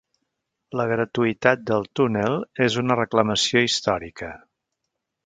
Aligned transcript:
La 0.79 0.85
gratuïtat 0.91 1.61
del 1.71 1.85
túnel 2.01 2.37
és 2.69 2.79
una 2.85 2.97
reclamació 3.01 3.63
històrica. 3.67 4.31